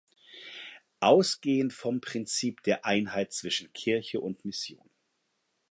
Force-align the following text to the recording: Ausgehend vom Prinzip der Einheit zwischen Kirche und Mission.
Ausgehend 0.99 1.73
vom 1.73 2.01
Prinzip 2.01 2.63
der 2.63 2.85
Einheit 2.85 3.33
zwischen 3.33 3.71
Kirche 3.71 4.19
und 4.19 4.45
Mission. 4.45 4.89